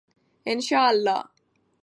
انشاءالله. 0.51 1.23